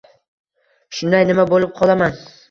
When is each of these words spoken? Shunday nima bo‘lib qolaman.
Shunday 0.99 1.27
nima 1.31 1.45
bo‘lib 1.51 1.75
qolaman. 1.81 2.17